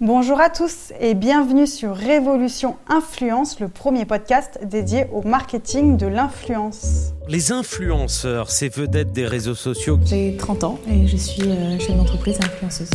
[0.00, 6.08] Bonjour à tous et bienvenue sur Révolution Influence, le premier podcast dédié au marketing de
[6.08, 7.12] l'influence.
[7.28, 10.00] Les influenceurs, ces vedettes des réseaux sociaux.
[10.04, 12.90] J'ai 30 ans et je suis euh, chef d'entreprise et influenceuse.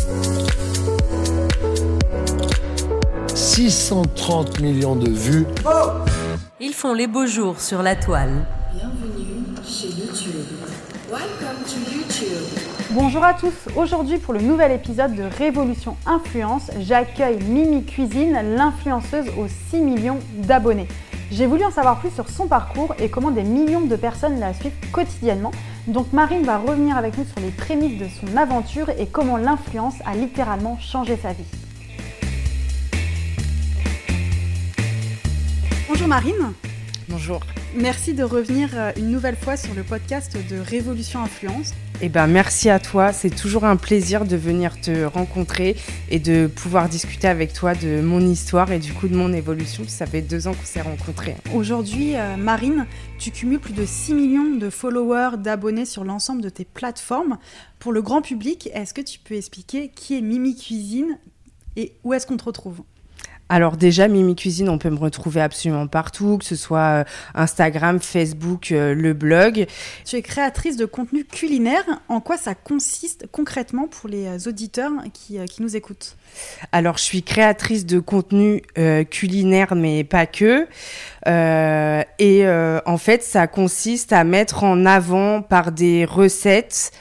[3.34, 5.46] 630 millions de vues.
[6.60, 8.46] Ils font les beaux jours sur la toile.
[8.74, 9.09] Bienvenue
[12.92, 19.28] Bonjour à tous, aujourd'hui pour le nouvel épisode de Révolution Influence, j'accueille Mimi Cuisine, l'influenceuse
[19.38, 20.88] aux 6 millions d'abonnés.
[21.30, 24.56] J'ai voulu en savoir plus sur son parcours et comment des millions de personnes la
[24.56, 25.52] suivent quotidiennement.
[25.86, 29.98] Donc Marine va revenir avec nous sur les prémices de son aventure et comment l'influence
[30.04, 31.46] a littéralement changé sa vie.
[35.88, 36.54] Bonjour Marine.
[37.08, 37.40] Bonjour.
[37.76, 41.76] Merci de revenir euh, une nouvelle fois sur le podcast de Révolution Influence.
[42.02, 43.14] Eh ben, merci à toi.
[43.14, 45.76] C'est toujours un plaisir de venir te rencontrer
[46.10, 49.84] et de pouvoir discuter avec toi de mon histoire et du coup de mon évolution.
[49.88, 51.36] Ça fait deux ans qu'on s'est rencontrés.
[51.54, 52.88] Aujourd'hui, euh, Marine,
[53.20, 57.38] tu cumules plus de 6 millions de followers, d'abonnés sur l'ensemble de tes plateformes.
[57.78, 61.20] Pour le grand public, est-ce que tu peux expliquer qui est Mimi Cuisine
[61.76, 62.82] et où est-ce qu'on te retrouve?
[63.50, 68.00] Alors déjà, Mimi Cuisine, on peut me retrouver absolument partout, que ce soit euh, Instagram,
[68.00, 69.66] Facebook, euh, le blog.
[70.06, 71.84] Tu es créatrice de contenu culinaire.
[72.08, 76.16] En quoi ça consiste concrètement pour les euh, auditeurs qui, qui nous écoutent?
[76.72, 80.68] Alors, je suis créatrice de contenu euh, culinaire, mais pas que.
[81.28, 86.92] Euh, et euh, en fait, ça consiste à mettre en avant par des recettes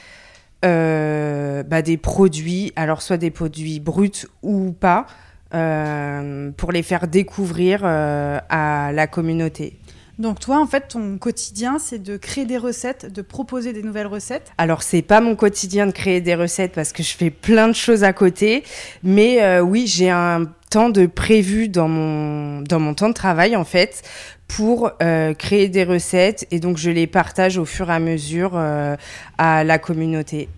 [0.63, 5.07] bah, des produits, alors soit des produits bruts ou pas,
[5.55, 9.79] euh, pour les faire découvrir euh, à la communauté.
[10.19, 14.09] Donc toi, en fait, ton quotidien, c'est de créer des recettes, de proposer des nouvelles
[14.09, 14.51] recettes?
[14.59, 17.73] Alors c'est pas mon quotidien de créer des recettes parce que je fais plein de
[17.73, 18.65] choses à côté,
[19.05, 23.55] mais euh, oui j'ai un temps de prévu dans mon dans mon temps de travail
[23.55, 24.03] en fait
[24.49, 28.53] pour euh, créer des recettes et donc je les partage au fur et à mesure
[28.55, 28.97] euh,
[29.37, 30.49] à la communauté.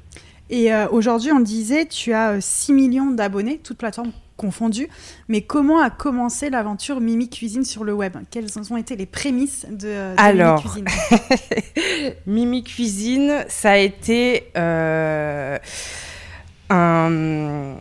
[0.52, 4.88] Et aujourd'hui, on disait, tu as euh, 6 millions d'abonnés, toutes plateformes confondues.
[5.28, 8.16] Mais comment a commencé l'aventure Mimi Cuisine sur le web?
[8.30, 10.64] Quelles ont été les prémices de, de Alors.
[10.74, 12.14] Mimi Cuisine?
[12.26, 15.58] Mimi Cuisine, ça a été euh,
[16.70, 17.74] un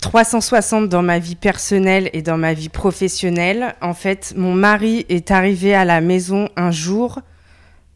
[0.00, 3.76] 360 dans ma vie personnelle et dans ma vie professionnelle.
[3.80, 7.20] En fait, mon mari est arrivé à la maison un jour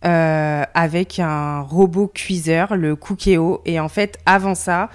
[0.04, 3.62] euh, avec un robot cuiseur, le Cookéo.
[3.64, 4.90] Et en fait, avant ça,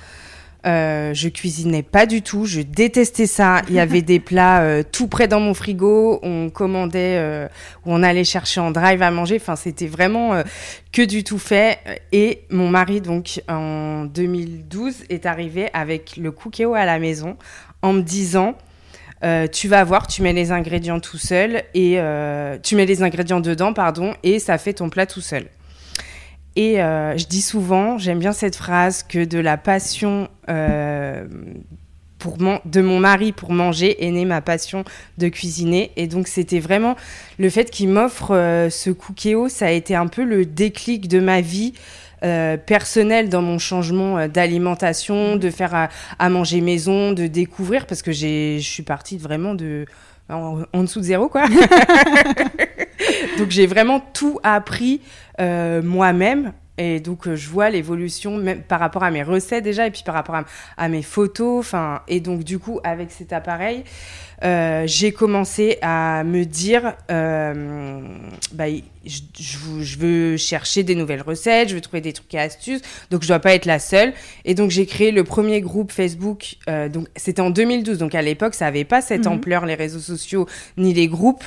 [0.66, 3.62] euh, je cuisinais pas du tout, je détestais ça.
[3.68, 7.48] Il y avait des plats euh, tout près dans mon frigo, on commandait euh,
[7.86, 9.38] ou on allait chercher en drive à manger.
[9.42, 10.44] Enfin, c'était vraiment euh,
[10.92, 11.80] que du tout fait.
[12.12, 17.38] Et mon mari, donc en 2012, est arrivé avec le Cookéo à la maison
[17.82, 18.56] en me disant.
[19.24, 22.00] euh, tu vas voir, tu mets les ingrédients tout seul et
[22.64, 25.46] tu mets les ingrédients dedans, pardon, et ça fait ton plat tout seul.
[26.56, 31.26] Et euh, je dis souvent, j'aime bien cette phrase, que de la passion euh,
[32.20, 34.84] pour de mon mari pour manger est née ma passion
[35.18, 35.92] de cuisiner.
[35.96, 36.96] Et donc c'était vraiment
[37.40, 41.20] le fait qu'il m'offre euh, ce cookéo, ça a été un peu le déclic de
[41.20, 41.74] ma vie.
[42.24, 45.90] euh, personnelle dans mon changement d'alimentation, de faire à,
[46.20, 49.86] à manger maison, de découvrir parce que je suis partie vraiment de
[50.32, 51.46] en, en dessous de zéro quoi.
[53.38, 55.02] donc j'ai vraiment tout appris
[55.40, 56.54] euh, moi-même.
[56.78, 60.02] Et donc, euh, je vois l'évolution même par rapport à mes recettes déjà, et puis
[60.04, 60.46] par rapport à,
[60.78, 61.60] à mes photos.
[61.60, 63.84] Enfin, et donc, du coup, avec cet appareil,
[64.44, 68.02] euh, j'ai commencé à me dire, euh,
[68.54, 68.66] bah,
[69.06, 72.40] je, je, veux- je veux chercher des nouvelles recettes, je veux trouver des trucs et
[72.40, 74.14] astuces, donc je dois pas être la seule.
[74.46, 76.56] Et donc, j'ai créé le premier groupe Facebook.
[76.70, 79.34] euh, donc, c'était en 2012, donc à l'époque, ça avait pas cette Mhm.
[79.34, 80.48] ampleur, les réseaux sociaux
[80.78, 81.44] ni les groupes.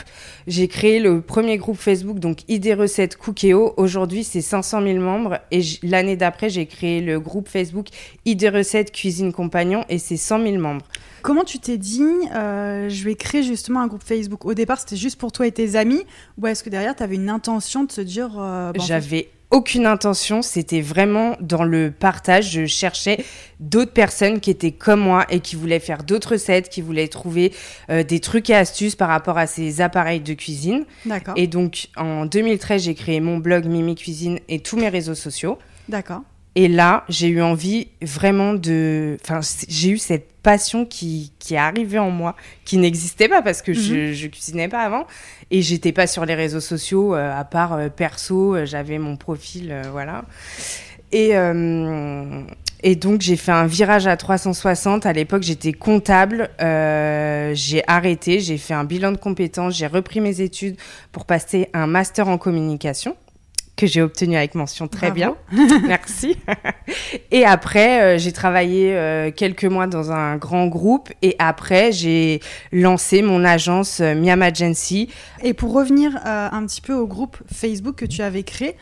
[0.46, 3.74] J'ai créé le premier groupe Facebook, donc Idées Recettes Cookéo.
[3.76, 5.38] Aujourd'hui, c'est 500 000 membres.
[5.50, 7.86] Et l'année d'après, j'ai créé le groupe Facebook
[8.24, 10.84] Idées Recettes Cuisine Compagnon et c'est 100 000 membres.
[11.24, 12.04] Comment tu t'es dit,
[12.34, 14.44] euh, je vais créer justement un groupe Facebook?
[14.44, 16.02] Au départ, c'était juste pour toi et tes amis
[16.36, 18.32] Ou est-ce que derrière, tu avais une intention de se dire...
[18.38, 22.50] euh, bah, J'avais aucune intention, c'était vraiment dans le partage.
[22.50, 23.24] Je cherchais
[23.58, 27.54] d'autres personnes qui étaient comme moi et qui voulaient faire d'autres recettes, qui voulaient trouver
[27.88, 30.84] euh, des trucs et astuces par rapport à ces appareils de cuisine.
[31.06, 35.14] D'accord, Et donc en 2013, j'ai créé mon blog Mimi Cuisine et tous mes réseaux
[35.14, 35.56] sociaux.
[35.88, 36.20] d'accord.
[36.56, 39.16] Et là, j'ai eu envie vraiment de.
[39.22, 43.62] Enfin, j'ai eu cette passion qui, qui est arrivée en moi, qui n'existait pas parce
[43.62, 45.06] que je, je cuisinais pas avant.
[45.50, 49.16] Et j'étais pas sur les réseaux sociaux, euh, à part euh, perso, euh, j'avais mon
[49.16, 50.24] profil, euh, voilà.
[51.12, 52.42] Et, euh,
[52.82, 55.06] Et donc j'ai fait un virage à 360.
[55.06, 56.50] À l'époque j'étais comptable.
[56.60, 60.76] Euh, j'ai arrêté, j'ai fait un bilan de compétences, j'ai repris mes études
[61.10, 63.16] pour passer un master en communication
[63.76, 65.36] que j'ai obtenu avec mention très Bravo.
[65.52, 65.78] bien.
[65.86, 66.36] Merci.
[67.30, 72.40] et après, euh, j'ai travaillé euh, quelques mois dans un grand groupe et après, j'ai
[72.72, 75.08] lancé mon agence euh, Miam Agency.
[75.42, 78.76] Et pour revenir euh, un petit peu au groupe Facebook que tu avais créé,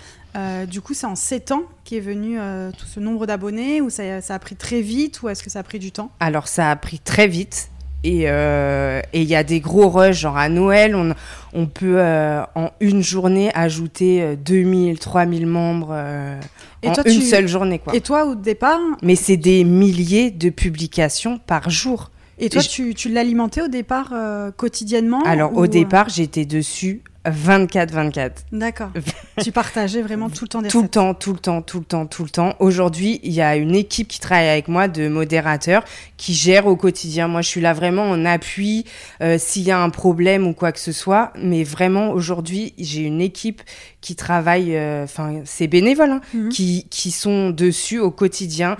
[0.67, 2.39] du coup, c'est en 7 ans qu'est venu
[2.79, 5.59] tout ce nombre d'abonnés ou ça, ça a pris très vite ou est-ce que ça
[5.59, 6.11] a pris du temps?
[6.21, 7.69] Alors, ça a pris très vite.
[8.05, 11.15] Et euh, et il y a des gros rushs, genre à Noël, on,
[11.53, 16.41] on peut euh, en une journée ajouter euh, 2000, 3000 membres euh,
[16.83, 17.79] Et en toi, une tu- seule journée.
[17.79, 17.95] Quoi.
[17.95, 22.11] Et toi, au départ, Mais c'est des milliers de publications par jour.
[22.39, 26.09] et toi, Et tu, tu l'alimentais au départ euh, quotidiennement Alors, ou, au euh, départ,
[26.09, 28.31] j'étais dessus 24-24.
[28.53, 28.91] D'accord.
[29.43, 31.85] tu partageais vraiment tout le temps des Tout le temps, tout le temps, tout le
[31.85, 32.55] temps, tout le temps.
[32.59, 35.85] Aujourd'hui, il y a une équipe qui travaille avec moi de modérateurs
[36.17, 37.29] qui gère au quotidien.
[37.29, 38.85] Moi, je suis là vraiment en appui
[39.23, 41.33] euh, s'il y a un problème ou quoi que ce soit.
[41.41, 43.63] Mais vraiment, aujourd'hui, j'ai une équipe
[44.01, 46.49] qui travaille, euh, enfin, c'est bénévole, hein, Mhm.
[46.49, 48.77] qui, qui sont dessus au quotidien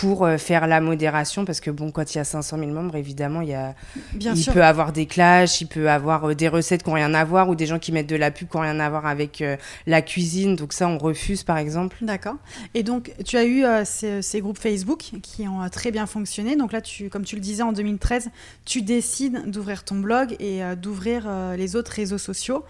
[0.00, 1.44] pour euh, faire la modération.
[1.44, 3.74] Parce que bon, quand il y a 500 000 membres, évidemment, il y a,
[4.14, 4.52] Bien il sûr.
[4.52, 7.48] peut avoir des clashs, il peut avoir euh, des recettes qui n'ont rien à voir
[7.48, 9.56] ou des gens qui mettent de la pub qui n'ont rien à voir avec euh,
[9.86, 10.56] la cuisine.
[10.56, 11.96] Donc ça, on refuse, par exemple.
[12.00, 12.34] D'accord.
[12.74, 16.06] Et donc, tu as eu euh, ces, ces groupes Facebook qui ont euh, très bien
[16.06, 16.56] fonctionné.
[16.56, 18.30] Donc là, tu, comme tu le disais, en 2013,
[18.64, 22.64] tu décides d'ouvrir ton blog et d'ouvrir les autres réseaux sociaux.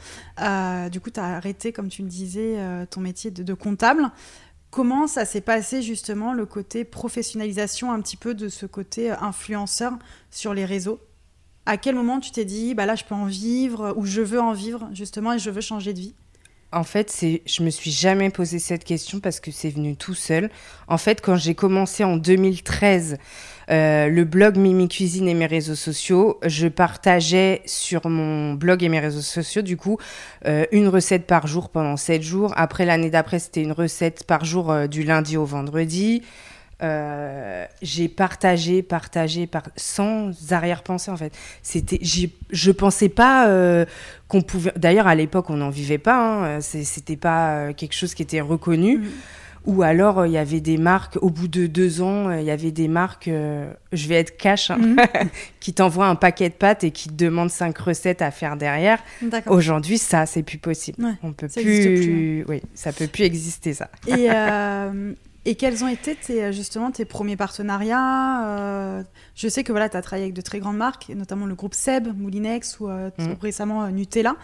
[0.91, 2.57] Du coup, tu as arrêté, comme tu le disais,
[2.91, 4.11] ton métier de, de comptable.
[4.75, 9.15] Comment ça s'est passé justement le côté professionnalisation un petit peu de ce côté euh,
[9.21, 9.93] influenceur
[10.33, 10.99] sur les réseaux?
[11.65, 14.41] À quel moment tu t'es dit, bah là, je peux en vivre ou je veux
[14.41, 16.15] en vivre justement et je veux changer de vie
[16.73, 20.15] En fait, c'est, je me suis jamais posé cette question parce que c'est venu tout
[20.15, 20.51] seul.
[20.89, 23.19] En fait, quand j'ai commencé en 2013
[23.71, 28.89] euh, le blog Mimi Cuisine et mes réseaux sociaux, je partageais sur mon blog et
[28.89, 29.99] mes réseaux sociaux, du coup,
[30.47, 32.53] euh, une recette par jour pendant 7 jours.
[32.57, 36.23] Après, l'année d'après, c'était une recette par jour euh, du lundi au vendredi.
[37.81, 39.63] J'ai partagé, partagé, par...
[39.75, 41.33] sans arrière-pensée en fait.
[41.63, 43.49] C'était, je pensais pas
[44.29, 44.73] qu'on pouvait.
[44.77, 46.57] D'ailleurs, à l'époque, on n'en vivait pas.
[46.57, 46.61] Hein.
[46.61, 48.99] C'était pas quelque chose qui était reconnu.
[48.99, 49.11] Mhm.
[49.67, 51.17] Ou alors, euh, il y avait des marques.
[51.23, 53.29] Au bout de deux ans, euh, il y avait des marques.
[53.29, 54.97] euh, je vais être cash, hein, Mhm.
[55.61, 58.99] qui t'envoient un paquet de pâtes et qui te demandent cinq recettes à faire derrière.
[59.47, 61.03] Aujourd'hui, ça, c'est plus possible.
[61.05, 62.41] Ouais, on peut ça plus.
[62.43, 62.45] hein.
[62.49, 63.89] Oui, ça peut plus exister ça.
[64.07, 65.13] Et, euh,
[65.45, 69.03] et quels ont été tes, justement tes premiers partenariats euh,
[69.35, 71.75] Je sais que voilà, tu as travaillé avec de très grandes marques, notamment le groupe
[71.75, 73.37] Seb, Moulinex ou euh, Mhm.
[73.41, 74.37] récemment euh, Nutella.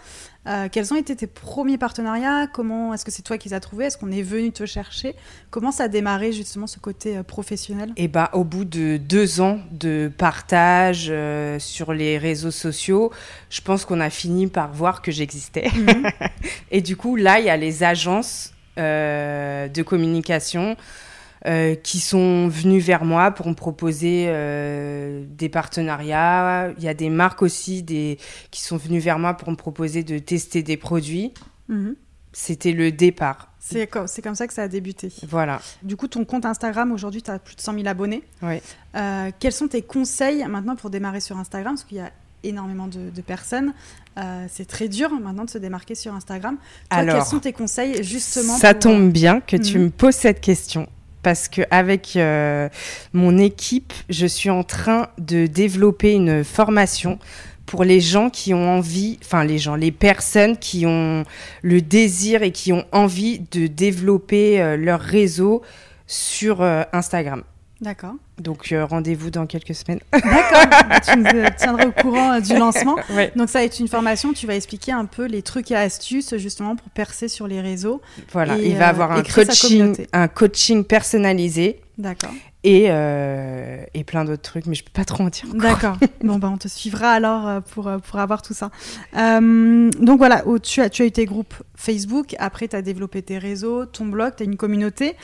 [0.47, 2.47] Euh, quels ont été tes premiers partenariats?
[2.47, 3.85] Comment Est-ce que c'est toi qui les as trouvés?
[3.85, 5.15] Est-ce qu'on est venu te chercher?
[5.51, 7.93] Comment ça a démarré justement ce côté euh, professionnel?
[7.95, 13.11] Et bah, au bout de deux ans de partage euh, sur les réseaux sociaux,
[13.51, 15.69] je pense qu'on a fini par voir que j'existais.
[15.75, 16.03] Mhm.
[16.71, 20.77] Et du coup, là, il y a les agences euh, de communication
[21.47, 26.71] euh, qui sont venues vers moi pour me proposer euh, des partenariats.
[26.77, 28.19] Il y a des marques aussi des,
[28.51, 31.33] qui sont venues vers moi pour me proposer de tester des produits.
[31.67, 31.95] Mhm.
[32.31, 33.51] C'était le départ.
[33.59, 35.11] C'est comme, comme ça que ça a débuté.
[35.27, 35.59] Voilà.
[35.81, 38.21] Du coup, ton compte Instagram, aujourd'hui, tu as plus de 100 000 abonnés.
[38.43, 38.61] Oui.
[38.95, 41.73] Euh, quels sont tes conseils maintenant pour démarrer sur Instagram?
[41.73, 42.11] Parce qu'il y a
[42.43, 43.73] énormément de, de personnes.
[44.17, 46.57] Euh, c'est très dur maintenant de se démarquer sur Instagram.
[46.57, 49.85] Toi, Alors, quels sont tes conseils justement Ça pour, tombe bien que tu Mhm.
[49.85, 50.87] me poses cette question.
[51.23, 52.67] Parce que avec euh,
[53.13, 57.19] mon équipe, je suis en train de développer une formation
[57.67, 61.23] pour les gens qui ont envie, enfin les gens, les personnes qui ont
[61.61, 65.61] le désir et qui ont envie de développer euh, leur réseau
[66.07, 67.43] sur Instagram.
[67.81, 68.13] D'accord.
[68.39, 69.99] Donc euh, rendez-vous dans quelques semaines.
[70.13, 71.01] D'accord.
[71.03, 72.95] tu nous euh, tiendras au courant euh, du lancement.
[73.11, 73.31] Ouais.
[73.35, 74.31] Donc ça va être une formation.
[74.31, 78.01] Tu vas expliquer un peu les trucs et astuces justement pour percer sur les réseaux.
[78.31, 82.31] Voilà, Et, il va avoir un coaching, un coaching personnalisé D'accord.
[82.63, 85.45] et, et plein d'autres trucs, mais je peux pas trop en dire.
[85.53, 85.97] D'accord.
[86.23, 88.69] bon, bah, on te suivra alors pour, pour avoir tout ça.
[89.13, 93.21] Donc voilà, oh, tu, as, tu as eu tes groupes Facebook, après tu as développé
[93.21, 95.15] tes réseaux, ton blog, tu as une communauté.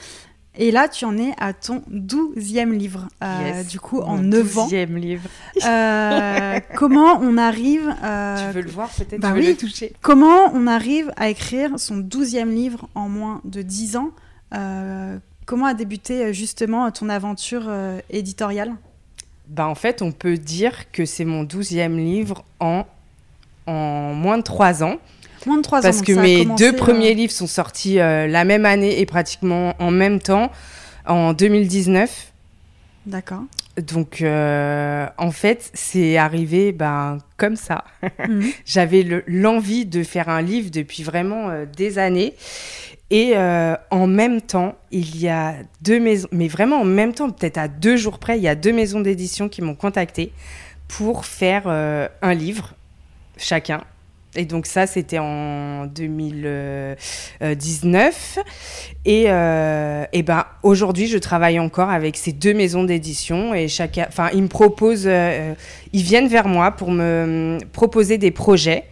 [0.57, 3.67] Et là, tu en es à ton douzième livre, euh, Yes.
[3.67, 4.63] du coup, en 9 ans.
[4.63, 5.29] douzième livre.
[5.65, 7.93] Euh, comment on arrive...
[8.03, 9.47] euh, tu veux le voir peut-être bah Tu veux oui.
[9.51, 14.09] le toucher Comment on arrive à écrire son douzième livre en moins de 10 ans
[15.45, 17.69] Comment a débuté justement ton aventure
[18.09, 18.73] éditoriale?
[19.47, 22.85] Bah, En fait, on peut dire que c'est mon douzième livre en,
[23.65, 24.97] en moins de trois ans.
[25.47, 25.81] Moins de 3 ans.
[25.81, 29.05] Parce que mes commencé, deux euh, premiers livres sont sortis euh, la même année et
[29.05, 30.51] pratiquement en même temps,
[31.07, 32.33] en 2019.
[33.05, 33.43] D'accord.
[33.81, 37.85] Donc, euh, en fait, c'est arrivé ben, comme ça.
[38.27, 38.43] Mhm.
[38.65, 42.33] J'avais le- l'envie de faire un livre depuis vraiment euh, des années.
[43.09, 47.29] Et euh, en même temps, il y a deux maisons, mais vraiment en même temps,
[47.29, 50.33] peut-être à deux jours près, il y a deux maisons d'édition qui m'ont contacté
[50.89, 52.73] pour faire un livre
[53.37, 53.81] chacun.
[54.37, 58.39] Et donc ça, c'était en 2019.
[59.05, 64.05] Et, euh, et ben aujourd'hui, je travaille encore avec ces deux maisons d'édition et chacun,
[64.07, 65.53] enfin, ils me proposent, euh,
[65.93, 68.83] ils viennent vers moi pour me proposer des projets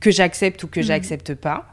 [0.00, 0.86] que j'accepte ou que Mhm.
[0.86, 1.66] j'accepte pas.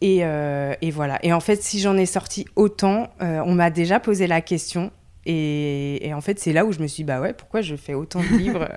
[0.00, 1.18] Et, euh, et voilà.
[1.22, 4.90] Et en fait, si j'en ai sorti autant, euh, on m'a déjà posé la question.
[5.26, 7.76] Et, et en fait, c'est là où je me suis dit, bah ouais, pourquoi je
[7.76, 8.68] fais autant de livres?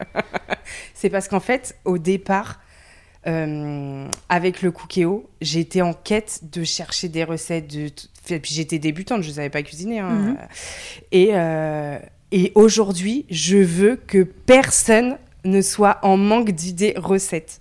[0.93, 2.62] C'est parce qu'en fait, au départ,
[3.27, 7.67] euh, avec le Cookéo, j'étais en quête de chercher des recettes.
[7.67, 7.89] De...
[8.39, 10.00] Puis j'étais débutante, je ne savais pas cuisiner.
[10.00, 10.10] hein.
[10.10, 10.38] Mhm.
[11.12, 11.98] Et, euh,
[12.31, 17.60] et aujourd'hui, je veux que personne ne soit en manque d'idées recettes.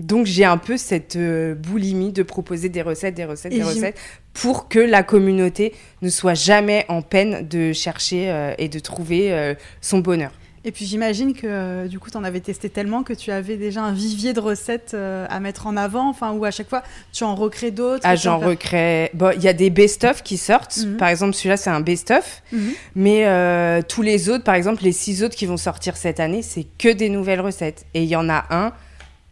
[0.00, 3.62] Donc j'ai un peu cette euh, boulimie de proposer des recettes, des recettes, Et des
[3.62, 3.98] recettes
[4.32, 9.32] pour que la communauté ne soit jamais en peine de chercher euh, et de trouver
[9.32, 10.32] euh, son bonheur.
[10.64, 13.56] Et puis j'imagine que euh, du coup, tu en avais testé tellement que tu avais
[13.56, 16.82] déjà un vivier de recettes euh, à mettre en avant, enfin, ou à chaque fois,
[17.12, 18.02] tu en recrées d'autres.
[18.04, 19.10] Ah, j'en recrée.
[19.14, 20.76] Bon, il y a des best-of qui sortent.
[20.76, 20.96] Mhm.
[20.98, 22.42] Par exemple, celui-là, c'est un best-of.
[22.52, 22.72] Mhm.
[22.94, 26.42] Mais euh, tous les autres, par exemple, les six autres qui vont sortir cette année,
[26.42, 27.86] c'est que des nouvelles recettes.
[27.94, 28.72] Et il y en a un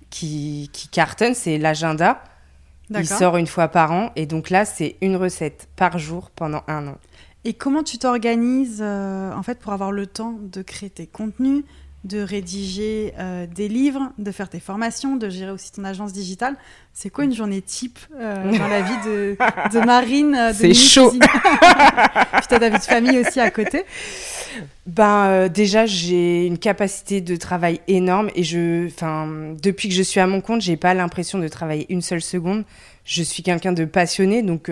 [0.09, 2.23] qui, qui cartonne, c'est l'agenda.
[2.91, 4.13] Il sort une fois par an.
[4.17, 6.97] Et donc là, c'est une recette par jour pendant un an.
[7.49, 11.65] Et comment tu t'organises euh, en fait pour avoir le temps de créer tes contenus,
[12.05, 16.57] de rédiger euh, des livres, de faire tes formations, de gérer aussi ton agence digitale?
[16.93, 19.37] C'est quoi une journée type euh, dans la vie de,
[19.73, 21.09] de Marine de C'est chaud.
[21.09, 21.21] Puis
[22.51, 23.87] t'as ta vie de famille aussi à côté.
[24.87, 30.03] Ben euh, déjà j'ai une capacité de travail énorme et je, enfin depuis que je
[30.03, 32.65] suis à mon compte, j'ai pas l'impression de travailler une seule seconde.
[33.07, 34.69] Je suis quelqu'un de passionné, donc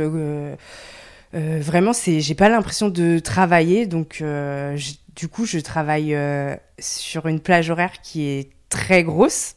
[1.35, 4.79] euh, vraiment c'est, j'ai pas l'impression de travailler, donc euh,
[5.15, 9.55] du coup je travaille euh, sur une plage horaire qui est très grosse.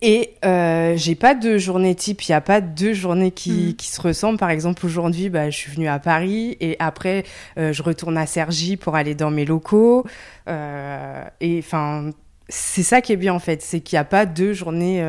[0.00, 3.76] Et j'ai pas de journée type, il n'y a pas deux journées qui, Mhm.
[3.76, 4.38] qui se ressemblent.
[4.38, 7.24] Par exemple, aujourd'hui, bah, je suis venue à Paris et après,
[7.58, 10.06] je retourne à Cergy pour aller dans mes locaux.
[10.48, 12.12] Et enfin,
[12.48, 15.04] c'est ça qui est bien en fait, c'est qu'il n'y a pas deux journées,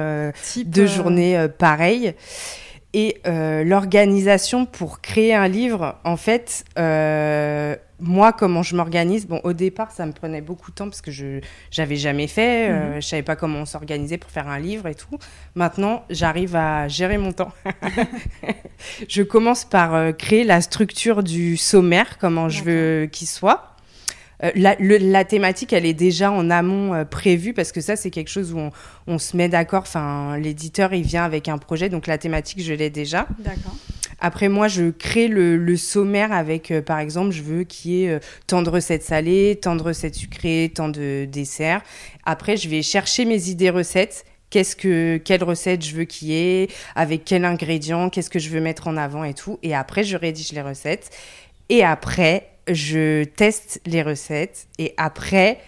[0.66, 2.14] deux journées pareilles.
[2.94, 9.42] Et euh, l'organisation pour créer un livre, en fait, euh, moi, comment je m'organise Bon,
[9.44, 13.02] au départ, ça me prenait beaucoup de temps parce que je j'avais jamais fait, euh,
[13.02, 15.20] je savais pas comment on s'organisait pour faire un livre et tout.
[15.56, 17.52] Maintenant, j'arrive à gérer mon temps.
[19.10, 23.77] je commence par créer la structure du sommaire, comment je veux qu'il soit.
[24.44, 27.96] Euh, la, le- la thématique, elle est déjà en amont euh, prévue parce que ça,
[27.96, 28.72] c'est quelque chose où on,
[29.08, 29.84] on se met d'accord.
[29.84, 33.28] Enfin, l'éditeur, il vient avec un projet, donc la thématique, je l'ai déjà.
[33.40, 33.76] D'accord.
[34.20, 38.06] Après, moi, je crée le, le sommaire avec, euh, par exemple, je veux qu'il y
[38.06, 41.82] ait tant de recettes salées, tant de recettes sucrées, tant de desserts.
[42.26, 44.26] Après, je vais chercher mes idées recettes.
[44.50, 48.50] Qu'est-ce que, quelle recette je veux qu'il y ait, avec quel ingrédient, qu'est-ce que je
[48.50, 49.60] veux mettre en avant et tout?
[49.62, 51.10] Et après, je rédige les recettes.
[51.68, 54.68] Et après, je teste les recettes.
[54.78, 55.60] Et après,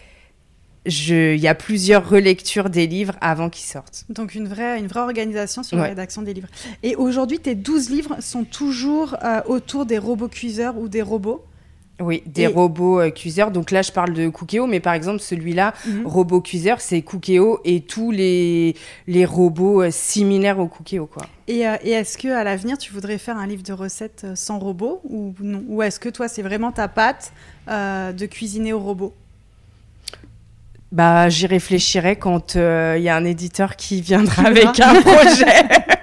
[0.85, 4.05] il y a plusieurs relectures des livres avant qu'ils sortent.
[4.09, 6.47] Donc une vraie, une vraie organisation sur la rédaction des livres.
[6.83, 11.43] Et aujourd'hui, tes 12 livres sont toujours euh, autour des robots cuiseurs ou des robots?
[12.01, 13.51] Oui, des Et- robots euh, cuiseurs.
[13.51, 16.07] Donc là, je parle de Cookéo, mais par exemple, celui-là, Mhm.
[16.07, 18.75] robot cuiseur, c'est Cookéo et tous les,
[19.07, 21.23] les robots euh, similaires au Cookéo, quoi.
[21.49, 24.59] Et, euh, et est-ce que à l'avenir, tu voudrais faire un livre de recettes sans
[24.59, 25.63] robot ou non?
[25.67, 27.33] Ou est-ce que toi, c'est vraiment ta patte
[27.67, 29.13] de cuisiner au robot?
[30.91, 35.45] Bah, j'y réfléchirai quand il y a un éditeur qui viendra avec un projet.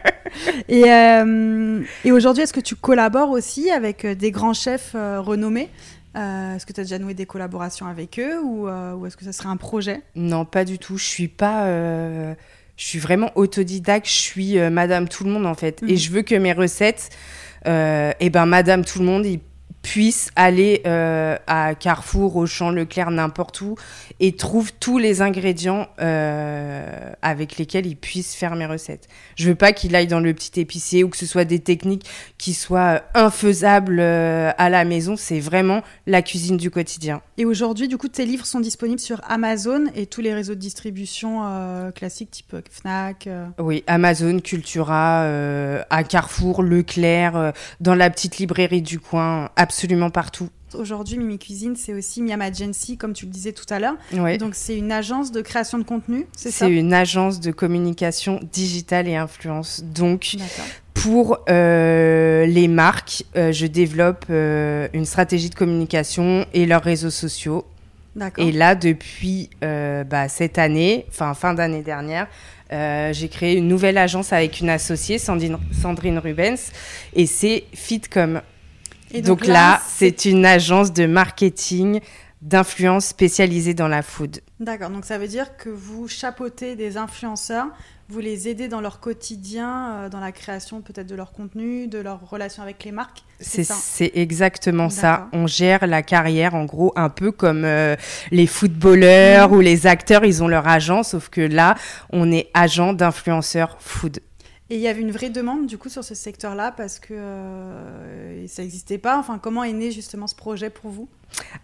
[0.68, 5.20] Et, euh, et aujourd'hui, est-ce que tu collabores aussi avec euh, des grands chefs euh,
[5.20, 5.68] renommés?
[6.16, 9.24] Euh, Est-ce que tu as déjà noué des collaborations avec eux ou, ou est-ce que
[9.24, 10.00] ça serait un projet?
[10.14, 10.96] Non, pas du tout.
[10.96, 11.66] Je suis pas.
[11.68, 14.06] Je suis vraiment autodidacte.
[14.06, 15.82] Je suis Madame Tout le Monde, en fait.
[15.82, 15.90] Mhm.
[15.90, 17.10] Et je veux que mes recettes,
[17.66, 19.40] euh, eh ben, Madame Tout le Monde, ils
[19.87, 23.76] puissent aller euh, à Carrefour, Auchan, Leclerc, n'importe où,
[24.19, 29.07] et trouvent tous les ingrédients euh, avec lesquels ils puissent faire mes recettes.
[29.37, 32.05] Je veux pas qu'il aille dans le petit épicier ou que ce soit des techniques
[32.37, 35.14] qui soient euh, infaisables euh, à la maison.
[35.16, 37.23] C'est vraiment la cuisine du quotidien.
[37.38, 40.61] Et aujourd'hui, du coup, tes livres sont disponibles sur Amazon et tous les réseaux de
[40.61, 41.43] distribution
[41.95, 43.28] classiques type Fnac.
[43.59, 45.28] Oui, Amazon, Cultura,
[45.90, 50.49] à Carrefour, Leclerc, dans la petite librairie du coin, absolument absolument partout.
[50.73, 53.97] Aujourd'hui, Mimi Cuisine, c'est aussi Miam Agency, comme tu le disais tout à l'heure.
[54.14, 54.38] Ouais.
[54.38, 56.64] Donc, c'est une agence de création de contenu, c'est ça?
[56.64, 59.85] C'est une agence de communication digitale et influence.
[59.85, 60.37] Donc,
[60.95, 67.11] pour euh, les marques, euh, je développe euh, une stratégie de communication et leurs réseaux
[67.11, 67.66] sociaux.
[68.14, 68.47] D'accord.
[68.47, 72.28] Et là, depuis bah, cette année, enfin fin d'année dernière,
[72.71, 76.73] j'ai créé une nouvelle agence avec une associée, Sandrine, Sandrine Rubens,
[77.12, 78.40] et c'est Fitcom.
[79.12, 82.00] Et donc, là, c'est une agence de marketing
[82.43, 84.40] d'influence spécialisée dans la food.
[84.61, 84.90] D'accord.
[84.90, 87.66] Donc, ça veut dire que vous chapeautez des influenceurs,
[88.09, 91.99] vous les aidez dans leur quotidien, euh, dans la création peut-être de leur contenu, de
[91.99, 93.25] leur relation avec les marques.
[93.40, 95.28] C'est exactement ça.
[95.33, 97.97] On gère la carrière en gros un peu comme euh,
[98.31, 99.57] les footballeurs Mhm.
[99.57, 101.75] ou les acteurs, ils ont leur agent, sauf que là,
[102.11, 104.21] on est agent d'influenceurs food.
[104.68, 108.46] Et il y avait une vraie demande du coup sur ce secteur-là parce que euh,
[108.49, 109.16] ça n'existait pas.
[109.16, 111.08] Enfin, comment est né justement ce projet pour vous?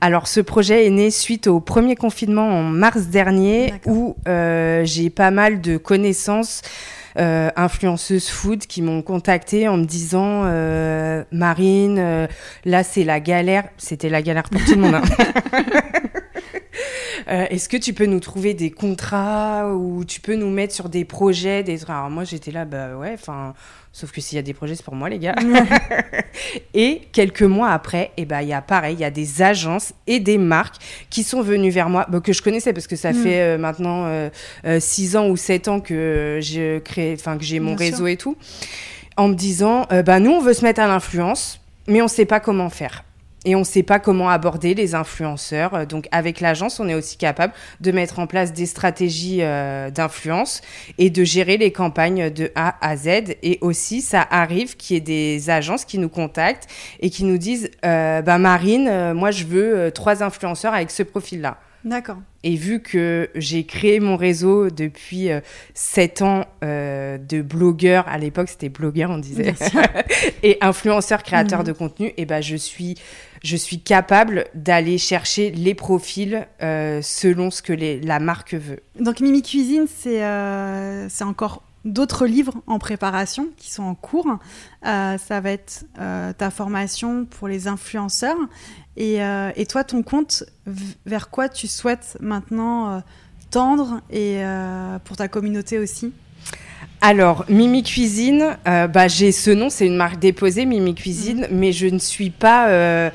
[0.01, 5.11] Alors, ce projet est né suite au premier confinement en mars dernier, où euh, j'ai
[5.11, 6.63] pas mal de connaissances
[7.19, 10.43] euh, influenceuses food qui m'ont contacté en me disant
[11.33, 12.29] Marine,
[12.65, 13.65] là c'est la galère.
[13.79, 14.95] C'était la galère pour tout le monde.
[14.95, 15.03] hein.
[17.29, 20.89] Euh, Est-ce que tu peux nous trouver des contrats ou tu peux nous mettre sur
[20.89, 21.85] des projets des...
[21.91, 23.55] Alors moi j'étais là, bah ouais, enfin,
[23.93, 25.35] sauf que s'il y a des projets c'est pour moi les gars.
[26.75, 29.93] Et quelques mois après, eh ben, il y a pareil, il y a des agences
[30.07, 30.77] et des marques
[31.11, 33.23] qui sont venues vers moi, bah, que je connaissais parce que ça Mm.
[33.23, 34.31] fait euh, maintenant
[34.79, 37.95] 6 ans ou 7 ans que je crée, enfin que j'ai mon Bien sûr.
[37.97, 38.37] réseau et tout,
[39.17, 42.25] en me disant, euh, bah, nous on veut se mettre à l'influence, mais on sait
[42.25, 43.05] pas comment faire.
[43.45, 45.75] Et on ne sait pas comment aborder les influenceurs.
[45.75, 49.91] Euh, Donc avec l'agence, on est aussi capable de mettre en place des stratégies euh,
[49.91, 50.61] d'influence
[50.99, 53.35] et de gérer les campagnes de A à Z.
[53.43, 56.69] Et aussi, ça arrive qu'il y ait des agences qui nous contactent
[57.01, 61.59] et qui nous disent euh, bah Marine, moi je veux trois influenceurs avec ce profil-là.
[61.85, 62.19] D'accord.
[62.45, 65.41] Et vu que j'ai créé mon réseau depuis euh,
[65.75, 69.55] 7 ans euh, de blogueurs, à l'époque c'était blogueur on disait,
[70.43, 71.67] et influenceurs créateurs Mhm.
[71.67, 72.95] de contenu, et ben je suis
[73.43, 78.79] je suis capable d'aller chercher les profils euh, selon ce que les, la marque veut.
[79.01, 84.39] Donc Mimi Cuisine, c'est euh, c'est encore d'autres livres en préparation qui sont en cours.
[84.87, 88.39] Euh, ça va être euh, ta formation pour les influenceurs.
[88.97, 90.45] Et, euh, et toi, ton compte,
[91.07, 93.03] vers quoi tu souhaites maintenant
[93.51, 94.43] tendre et
[95.05, 96.13] pour ta communauté aussi?
[97.01, 101.87] Alors, Mimi Cuisine, bah, j'ai ce nom, c'est une marque déposée, Mimi Cuisine, mais je
[101.87, 103.11] ne suis pas.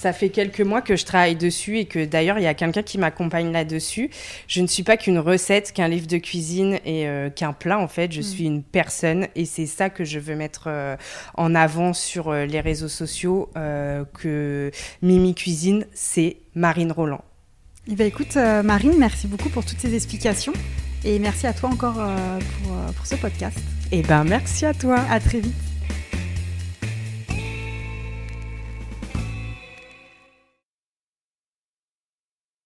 [0.00, 2.82] Ça fait quelques mois que je travaille dessus et que d'ailleurs, il y a quelqu'un
[2.82, 4.08] qui m'accompagne là-dessus.
[4.48, 7.86] Je ne suis pas qu'une recette, qu'un livre de cuisine et euh, qu'un plat, en
[7.86, 8.10] fait.
[8.10, 10.96] Je suis une personne et c'est ça que je veux mettre euh,
[11.34, 13.50] en avant sur euh, les réseaux sociaux.
[13.54, 14.70] que
[15.02, 17.22] Mimi Cuisine, c'est Marine Roland.
[17.90, 20.52] Eh ben, écoute, Marine, merci beaucoup pour toutes ces explications.
[21.04, 23.58] Et merci à toi encore pour, pour ce podcast.
[23.92, 24.98] Eh ben, merci à toi.
[25.10, 25.69] À très vite.